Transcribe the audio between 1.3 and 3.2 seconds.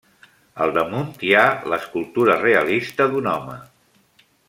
ha l'escultura realista